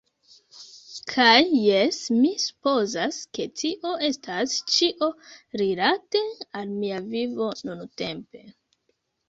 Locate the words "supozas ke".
2.45-3.45